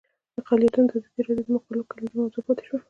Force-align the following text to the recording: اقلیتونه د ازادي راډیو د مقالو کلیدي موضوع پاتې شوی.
اقلیتونه 0.39 0.87
د 0.89 0.91
ازادي 0.97 1.21
راډیو 1.27 1.45
د 1.45 1.49
مقالو 1.55 1.87
کلیدي 1.89 2.15
موضوع 2.21 2.41
پاتې 2.47 2.63
شوی. 2.67 2.79